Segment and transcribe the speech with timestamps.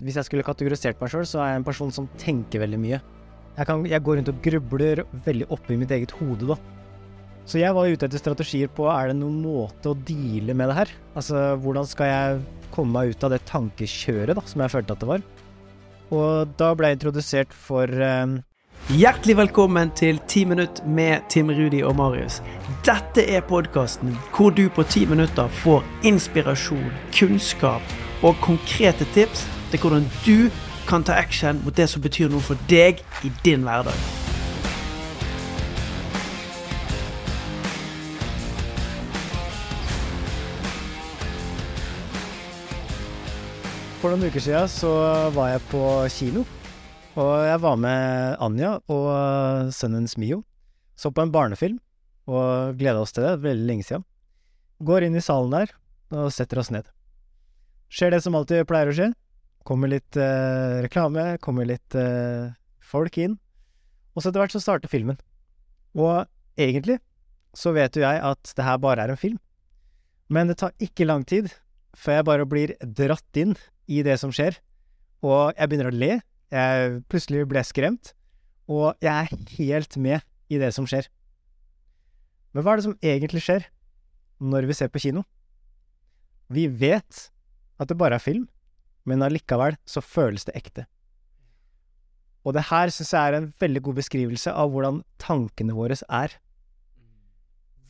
[0.00, 3.00] hvis jeg skulle kategorisert meg sjøl, så er jeg en person som tenker veldig mye.
[3.56, 6.56] Jeg, kan, jeg går rundt og grubler veldig oppi mitt eget hode, da.
[7.50, 10.76] Så jeg var ute etter strategier på er det noen måte å deale med det
[10.76, 10.92] her.
[11.18, 15.02] Altså hvordan skal jeg komme meg ut av det tankekjøret da, som jeg følte at
[15.02, 15.24] det var.
[16.14, 18.40] Og da ble jeg introdusert for um
[18.90, 22.40] Hjertelig velkommen til 10 minutt med Tim Rudi og Marius.
[22.82, 27.94] Dette er podkasten hvor du på 10 minutter får inspirasjon, kunnskap
[28.26, 30.50] og konkrete tips til hvordan du
[30.88, 33.94] kan ta action mot det som betyr noe for deg i din hverdag.
[44.00, 44.90] For noen uker siden så
[45.36, 46.46] var jeg på kino.
[47.20, 50.40] Og jeg var med Anja og sønnen Smio.
[50.96, 51.76] Så på en barnefilm
[52.30, 54.06] og gleda oss til det veldig lenge siden.
[54.80, 55.74] Går inn i salen der
[56.16, 56.88] og setter oss ned.
[57.92, 59.10] Skjer det som alltid pleier å skje.
[59.66, 63.36] Kommer litt eh, reklame, kommer litt eh, folk inn.
[64.14, 65.18] Og så etter hvert så starter filmen.
[65.98, 66.24] Og
[66.60, 66.98] egentlig
[67.56, 69.38] så vet jo jeg at det her bare er en film.
[70.30, 71.50] Men det tar ikke lang tid
[71.98, 73.56] før jeg bare blir dratt inn
[73.90, 74.56] i det som skjer.
[75.26, 76.12] Og jeg begynner å le.
[76.50, 78.14] Jeg plutselig ble skremt.
[78.70, 81.10] Og jeg er helt med i det som skjer.
[82.54, 83.66] Men hva er det som egentlig skjer
[84.42, 85.24] når vi ser på kino?
[86.50, 87.28] Vi vet
[87.80, 88.48] at det bare er film,
[89.10, 90.86] men allikevel så føles det ekte.
[92.46, 96.38] Og det her syns jeg er en veldig god beskrivelse av hvordan tankene våre er.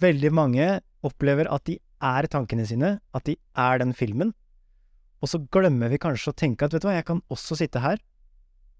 [0.02, 0.66] Veldig mange
[1.06, 4.32] opplever at de er tankene sine, at de er den filmen,
[5.20, 7.82] og så glemmer vi kanskje å tenke at vet du hva, jeg kan også sitte
[7.84, 8.00] her,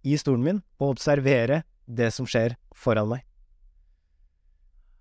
[0.01, 3.27] i stolen min, og observere det som skjer foran meg.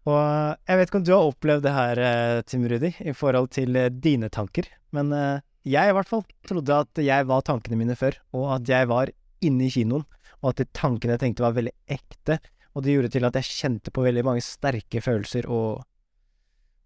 [0.09, 3.49] Og jeg vet ikke om du har opplevd det her, eh, Tim Rudi, i forhold
[3.55, 7.79] til eh, dine tanker, men eh, jeg i hvert fall trodde at jeg var tankene
[7.79, 9.11] mine før, og at jeg var
[9.43, 10.05] inne i kinoen,
[10.39, 12.39] og at de tankene jeg tenkte var veldig ekte,
[12.75, 15.81] og det gjorde til at jeg kjente på veldig mange sterke følelser og,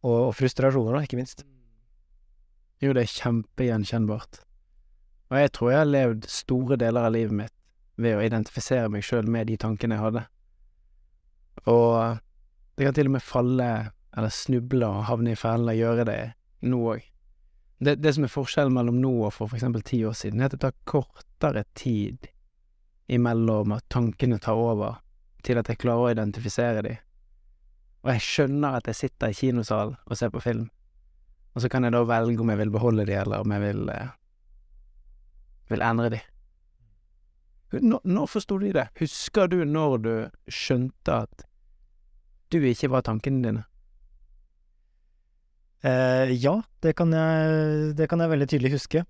[0.02, 1.46] og, og frustrasjoner, ikke minst.
[2.82, 4.42] Jo, det er kjempegjenkjennbart.
[5.32, 7.56] Og jeg tror jeg har levd store deler av livet mitt
[8.02, 10.24] ved å identifisere meg sjøl med de tankene jeg hadde.
[11.70, 12.20] Og
[12.78, 13.70] det kan til og med falle
[14.14, 16.22] eller snuble og havne i fellen og gjøre det
[16.70, 17.06] nå òg.
[17.84, 19.66] Det, det, som er forskjellen mellom nå og for f.eks.
[19.84, 22.30] ti år siden, er at det tar kortere tid
[23.12, 25.02] imellom at tankene tar over,
[25.44, 27.02] til at jeg klarer å identifisere dem.
[28.04, 30.70] Og jeg skjønner at jeg sitter i kinosalen og ser på film,
[31.54, 33.90] og så kan jeg da velge om jeg vil beholde de, eller om jeg vil,
[33.94, 34.14] eh,
[35.70, 36.22] vil endre de.
[37.74, 38.88] Når, når forsto du det?
[39.00, 40.14] Husker du når du
[40.48, 41.46] skjønte at
[42.54, 43.64] du ikke var tankene dine?
[45.84, 49.04] Eh, ja, det kan, jeg, det kan jeg veldig tydelig huske.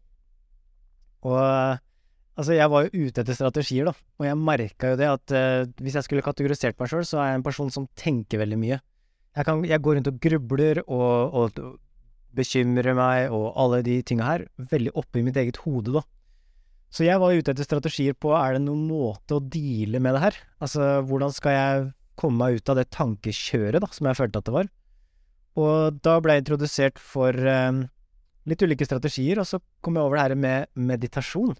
[1.23, 5.35] Og altså, jeg var jo ute etter strategier, da, og jeg merka jo det at
[5.37, 8.59] eh, hvis jeg skulle kategorisert meg sjøl, så er jeg en person som tenker veldig
[8.59, 8.81] mye.
[9.33, 11.63] Jeg, kan, jeg går rundt og grubler og, og
[12.33, 16.03] bekymrer meg og alle de tinga her veldig oppi mitt eget hode, da.
[16.93, 20.25] Så jeg var ute etter strategier på er det noen måte å deale med det
[20.27, 20.35] her?
[20.61, 21.85] Altså, hvordan skal jeg
[22.21, 24.69] komme meg ut av det tankekjøret, da, som jeg følte at det var?
[25.59, 27.83] Og da ble jeg introdusert for eh,
[28.49, 31.53] litt ulike strategier, og så kom jeg over det her med meditasjon.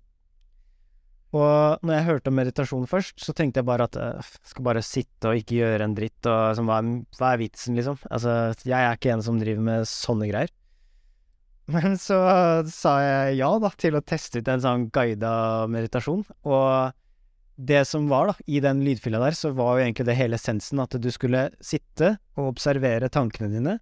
[1.34, 4.66] Og når jeg hørte om meditasjon først, så tenkte jeg bare at jeg øh, skal
[4.68, 6.82] bare sitte og ikke gjøre en dritt, og som, hva,
[7.18, 7.98] hva er vitsen, liksom?
[8.14, 10.54] Altså, jeg er ikke en som driver med sånne greier.
[11.74, 12.20] Men så
[12.70, 15.34] sa jeg ja, da, til å teste ut en sånn guida
[15.74, 16.94] meditasjon, og
[17.56, 20.82] det som var, da, i den lydfila der, så var jo egentlig det hele essensen
[20.82, 23.78] at du skulle sitte og observere tankene dine.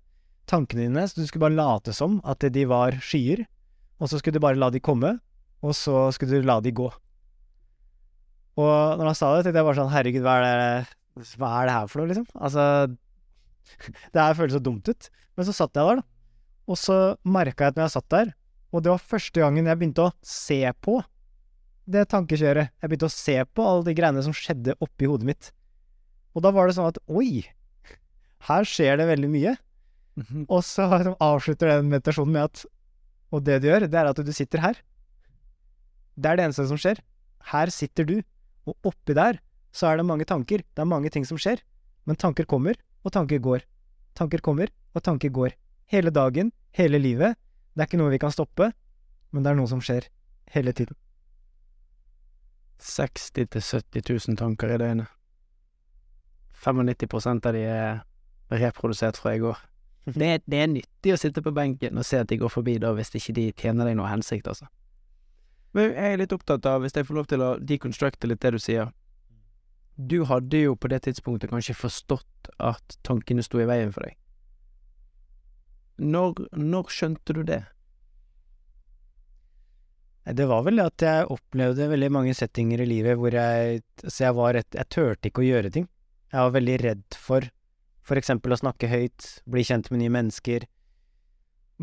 [0.50, 3.46] Tankene dine, så du skulle bare late som at de var skyer,
[4.02, 5.16] og så skulle du bare la de komme,
[5.62, 6.90] og så skulle du la de gå.
[8.60, 11.70] Og når han sa det, tenkte jeg bare sånn Herregud, hva er det, hva er
[11.70, 12.28] det her for noe, liksom?
[12.36, 12.66] Altså
[14.12, 15.08] Det her føles så dumt ut.
[15.38, 16.08] Men så satt jeg der, da.
[16.68, 18.34] Og så merka jeg at når jeg satt der,
[18.72, 21.00] og det var første gangen jeg begynte å se på
[21.90, 22.72] det tankekjøret.
[22.82, 25.52] Jeg begynte å se på alle de greiene som skjedde oppi hodet mitt.
[26.36, 27.44] Og da var det sånn at oi,
[28.48, 29.56] her skjer det veldig mye.
[30.16, 30.46] Mm -hmm.
[30.50, 32.66] Og så avslutter den meditasjonen med at
[33.32, 34.76] Og det du gjør, det er at du sitter her.
[36.18, 37.00] Det er det eneste som skjer.
[37.40, 38.22] Her sitter du,
[38.68, 39.40] og oppi der
[39.72, 40.58] så er det mange tanker.
[40.58, 41.62] Det er mange ting som skjer.
[42.06, 42.76] Men tanker kommer,
[43.06, 43.62] og tanker går.
[44.16, 45.56] Tanker kommer, og tanker går.
[45.88, 47.38] Hele dagen, hele livet.
[47.74, 48.74] Det er ikke noe vi kan stoppe,
[49.32, 50.10] men det er noe som skjer
[50.52, 50.96] hele tiden.
[52.82, 55.08] 60 000-70 000 tanker i døgnet.
[56.62, 58.02] 95% av de er
[58.52, 59.58] reprodusert fra i går.
[60.06, 62.94] Det det er, nyttig å sitte på benken og se at de går forbi da,
[62.98, 64.66] hvis ikke de tjener deg noe hensikt, altså.
[65.78, 68.52] Men jeg er litt opptatt av, hvis jeg får lov til å deconstructe litt det
[68.52, 68.90] du sier
[69.96, 74.18] Du hadde jo på det tidspunktet kanskje forstått at tankene sto i veien for deg.
[76.02, 77.62] Når, når skjønte du det?
[80.22, 84.36] Det var vel at jeg opplevde veldig mange settinger i livet hvor jeg Så jeg
[84.38, 85.88] var rett Jeg turte ikke å gjøre ting.
[86.32, 87.48] Jeg var veldig redd for
[88.12, 90.66] for eksempel å snakke høyt, bli kjent med nye mennesker,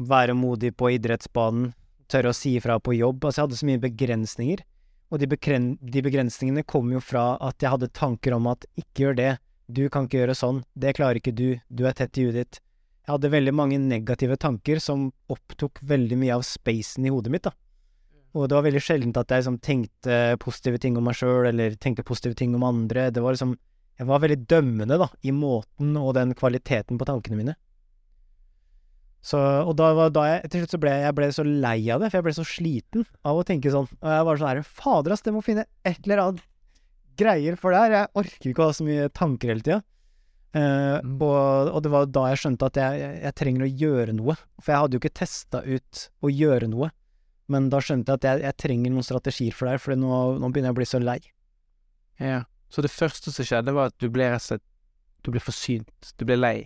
[0.08, 1.73] være modig på idrettsbanen,
[2.11, 3.23] tørre å si ifra på jobb.
[3.23, 4.64] Altså, jeg hadde så mye begrensninger.
[5.08, 9.19] Og de, de begrensningene kom jo fra at jeg hadde tanker om at ikke gjør
[9.20, 9.31] det,
[9.69, 12.61] du kan ikke gjøre sånn, det klarer ikke du, du er tett i huet ditt.
[13.05, 17.49] Jeg hadde veldig mange negative tanker som opptok veldig mye av spacen i hodet mitt,
[17.49, 17.55] da.
[18.37, 21.79] Og det var veldig sjeldent at jeg liksom tenkte positive ting om meg sjøl, eller
[21.81, 23.09] tenkte positive ting om andre.
[23.15, 23.57] Det var liksom
[23.99, 27.55] Jeg var veldig dømmende, da, i måten og den kvaliteten på tankene mine.
[29.29, 31.99] Så, og da, var, da jeg, til slutt så ble jeg ble så lei av
[31.99, 33.89] det, for jeg ble så sliten av å tenke sånn.
[33.91, 36.45] Og jeg var sånn herre, Fader, ass, det må finne et eller annet
[37.19, 37.97] greier for det her.
[37.97, 39.81] Jeg orker ikke å ha så mye tanker hele tida.
[40.57, 41.19] Uh, mm.
[41.21, 44.39] og, og, det var da jeg skjønte at jeg, jeg, jeg, trenger å gjøre noe.
[44.63, 46.93] For jeg hadde jo ikke testa ut å gjøre noe.
[47.49, 50.15] Men da skjønte jeg at jeg, jeg trenger noen strategier for det her, for nå,
[50.41, 51.19] nå, begynner jeg å bli så lei.
[52.21, 52.43] Ja.
[52.69, 54.67] Så det første som skjedde, var at du ble rett og slett
[55.25, 56.12] Du ble forsynt.
[56.21, 56.59] Du ble lei.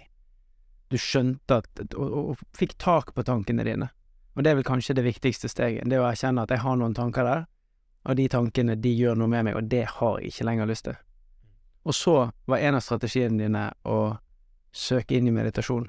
[0.93, 3.89] Du skjønte at og, og, og fikk tak på tankene dine.
[4.37, 5.89] Og det er vel kanskje det viktigste steget.
[5.89, 7.47] Det å erkjenne at jeg har noen tanker der,
[8.05, 10.87] og de tankene de gjør noe med meg, og det har jeg ikke lenger lyst
[10.89, 10.99] til.
[11.89, 12.17] Og så
[12.51, 13.99] var en av strategiene dine å
[14.73, 15.89] søke inn i meditasjon.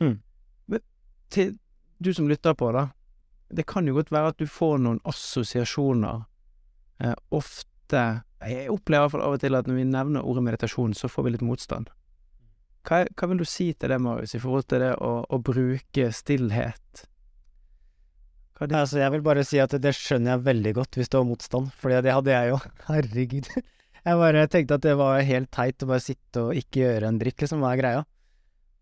[0.00, 0.16] Mm.
[1.28, 1.56] Til
[1.98, 2.88] du som lytter på, da,
[3.48, 6.24] det kan jo godt være at du får noen assosiasjoner.
[7.00, 10.44] Eh, ofte Jeg opplever i hvert fall av og til at når vi nevner ordet
[10.46, 11.88] meditasjon, så får vi litt motstand.
[12.86, 16.10] Hva, hva vil du si til det, Marius, i forhold til det å, å bruke
[16.14, 17.02] stillhet?
[18.58, 21.72] Altså, jeg vil bare si at det skjønner jeg veldig godt hvis det var motstand,
[21.78, 22.60] for det hadde jeg jo.
[22.90, 23.50] Herregud.
[23.98, 27.20] Jeg bare tenkte at det var helt teit å bare sitte og ikke gjøre en
[27.20, 28.06] dritt, liksom, hva er greia?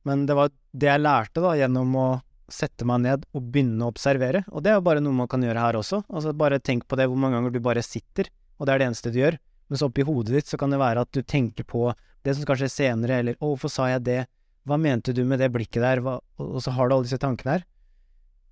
[0.06, 2.08] Men det var det jeg lærte, da, gjennom å
[2.52, 4.44] sette meg ned og begynne å observere.
[4.52, 6.02] Og det er jo bare noe man kan gjøre her også.
[6.08, 8.88] Altså bare tenk på det hvor mange ganger du bare sitter, og det er det
[8.90, 9.38] eneste du gjør.
[9.70, 11.88] Mens oppi hodet ditt så kan det være at du tenker på
[12.26, 14.26] det som skal skje senere, eller 'Å, hvorfor sa jeg det?'
[14.66, 16.20] 'Hva mente du med det blikket der?' Hva?
[16.42, 17.64] Og så har du alle disse tankene her.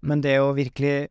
[0.02, 1.08] Men det å virkelig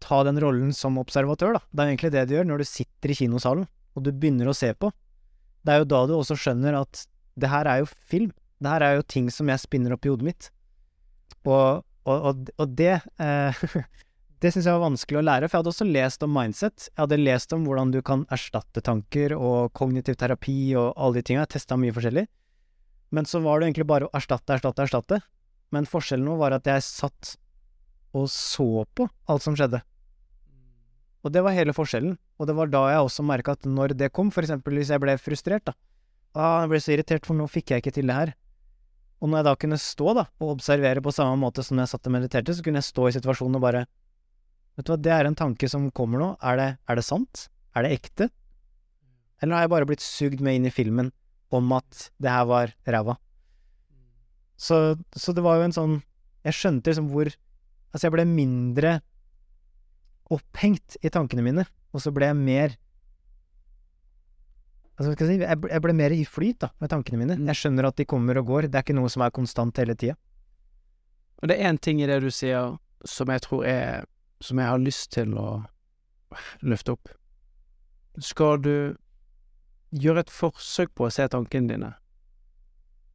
[0.00, 3.10] ta den rollen som observatør, da, det er egentlig det du gjør når du sitter
[3.10, 3.66] i kinosalen,
[3.96, 4.92] og du begynner å se på.
[5.64, 7.06] Det er jo da du også skjønner at
[7.40, 8.32] det her er jo film.
[8.60, 10.50] Det her er jo ting som jeg spinner opp i hodet mitt.
[11.44, 11.84] Og,
[12.30, 13.66] og, og det eh,
[14.44, 16.88] Det syns jeg var vanskelig å lære, for jeg hadde også lest om mindset.
[16.90, 21.22] Jeg hadde lest om hvordan du kan erstatte tanker og kognitiv terapi og alle de
[21.24, 21.46] tinga.
[21.46, 22.26] Jeg testa mye forskjellig.
[23.16, 25.20] Men så var det egentlig bare å erstatte, erstatte, erstatte.
[25.72, 27.38] Men forskjellen nå var at jeg satt
[28.12, 29.80] og så på alt som skjedde.
[31.24, 32.18] Og det var hele forskjellen.
[32.36, 35.00] Og det var da jeg også merka at når det kom, for eksempel hvis jeg
[35.00, 35.78] ble frustrert, da
[36.34, 38.30] Ah, jeg ble så irritert, for nå fikk jeg ikke til det her.
[39.24, 42.10] Og når jeg da kunne stå da, og observere på samme måte som jeg satt
[42.10, 43.86] og mediterte, så kunne jeg stå i situasjonen og bare
[44.74, 46.28] Vet du hva, det er en tanke som kommer nå.
[46.42, 47.44] Er det, er det sant?
[47.78, 48.26] Er det ekte?
[49.38, 51.12] Eller har jeg bare blitt sugd med inn i filmen
[51.54, 53.14] om at det her var ræva?
[54.58, 55.94] Så, så, det var jo en sånn
[56.46, 58.92] Jeg skjønte liksom hvor Altså, jeg ble mindre
[60.34, 62.72] opphengt i tankene mine, og så ble jeg mer
[64.94, 67.36] Altså, jeg, si, jeg, ble, mer i flyt da, med tankene mine.
[67.40, 67.48] Mm.
[67.50, 68.68] Jeg skjønner at de kommer og går.
[68.68, 70.14] Det er ikke noe som er konstant hele tida.
[71.42, 74.06] Og det er én ting i det du sier som jeg tror er
[74.40, 75.64] Som jeg har lyst til å
[76.60, 77.08] løfte opp.
[78.20, 78.96] Skal du
[79.94, 81.90] gjøre et forsøk på å se tankene dine,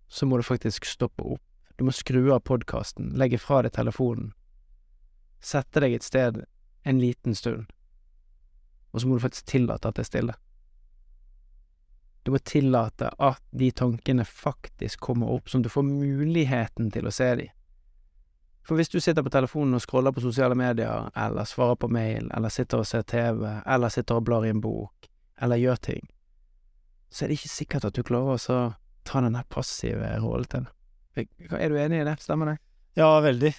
[0.07, 1.43] så må du faktisk stoppe opp.
[1.77, 4.31] Du må skru av podkasten, legge fra deg telefonen,
[5.39, 6.41] sette deg et sted
[6.87, 7.67] en liten stund,
[8.91, 10.35] og så må du faktisk tillate at det er stille.
[12.23, 17.07] Du må tillate at de tankene faktisk kommer opp, sånn at du får muligheten til
[17.07, 17.53] å se dem.
[18.67, 22.27] For hvis du sitter på telefonen og scroller på sosiale medier, eller svarer på mail,
[22.37, 25.07] eller sitter og ser TV, eller sitter og blar i en bok,
[25.41, 26.03] eller gjør ting,
[27.09, 28.59] så er det ikke sikkert at du klarer å
[29.09, 30.75] ta den passive rollen til det.
[31.57, 32.19] Er du enig i det?
[32.21, 32.59] Stemmer det?
[32.99, 33.51] Ja, veldig.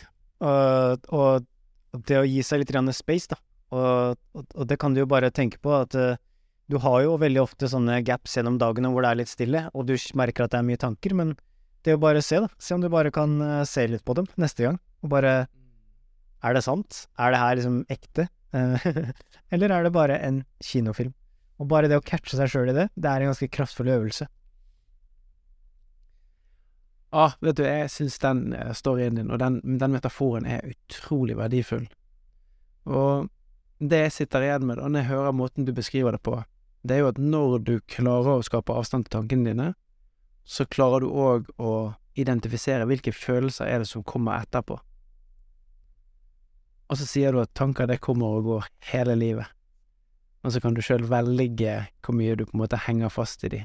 [0.47, 3.40] Og, og det å gi seg litt space, da.
[3.71, 6.14] Og, og, og, det kan du jo bare tenke på, at uh,
[6.70, 9.88] du har jo veldig ofte sånne gaps gjennom dagene hvor det er litt stille, og
[9.88, 11.34] du merker at det er mye tanker, men
[11.82, 12.50] det er jo bare å se, da.
[12.62, 15.48] Se om du bare kan uh, se litt på dem neste gang, og bare
[16.40, 17.06] Er det sant?
[17.20, 18.28] Er det her liksom ekte?
[19.52, 21.12] Eller er det bare en kinofilm?
[21.60, 24.24] Og bare det å catche seg sjøl i det, det er en ganske kraftfull øvelse.
[27.12, 31.36] Ah, vet du, jeg syns den uh, storyen din og den, den, metaforen er utrolig
[31.36, 31.88] verdifull.
[32.86, 33.28] Og
[33.80, 36.38] det jeg sitter igjen med da, når jeg hører måten du beskriver det på,
[36.82, 39.72] det er jo at når du klarer å skape avstand til tankene dine,
[40.44, 41.72] så klarer du òg å
[42.18, 44.78] identifisere hvilke følelser er det som kommer etterpå.
[46.90, 49.52] Og så sier du at tanker, det kommer og går hele livet.
[50.42, 53.52] Og så kan du sjøl velge hvor mye du på en måte henger fast i
[53.52, 53.60] de.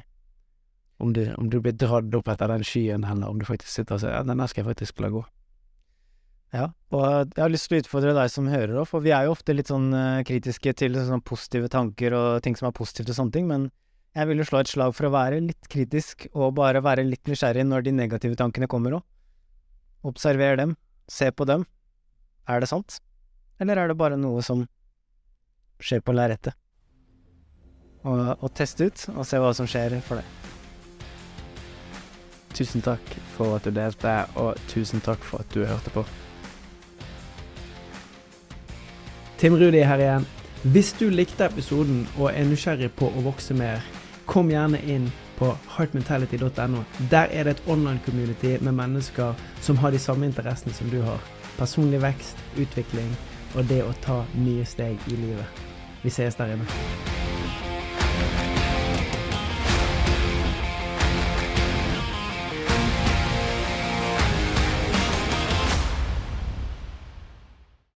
[1.01, 3.97] Om du, om du blir dratt opp etter den skyen, eller om du faktisk sitter
[3.97, 5.23] og sier ja, den der skal jeg faktisk la gå.
[6.53, 9.25] Ja, og jeg har lyst til å utfordre deg som hører òg, for vi er
[9.25, 13.09] jo ofte litt sånn eh, kritiske til sånn positive tanker og ting som er positivt
[13.11, 13.67] og sånne ting, men
[14.15, 17.27] jeg vil jo slå et slag for å være litt kritisk og bare være litt
[17.27, 19.03] nysgjerrig når de negative tankene kommer òg.
[20.07, 20.77] Observer dem,
[21.11, 21.65] se på dem.
[22.47, 23.01] Er det sant?
[23.59, 24.63] Eller er det bare noe som
[25.83, 26.55] skjer på lerretet?
[28.05, 30.51] Og, og teste ut, og se hva som skjer for deg.
[32.55, 36.05] Tusen takk for at du delte, og tusen takk for at du hørte på.
[39.37, 40.25] Tim Rudi her igjen.
[40.63, 43.83] Hvis du likte episoden og er nysgjerrig på å vokse mer,
[44.25, 46.83] kom gjerne inn på heartmentality.no.
[47.11, 51.01] Der er det et online community med mennesker som har de samme interessene som du
[51.03, 51.19] har.
[51.59, 53.11] Personlig vekst, utvikling
[53.55, 55.67] og det å ta nye steg i livet.
[56.03, 57.14] Vi ses der inne.